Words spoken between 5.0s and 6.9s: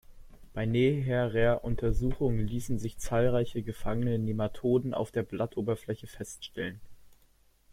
der Blattoberfläche feststellen.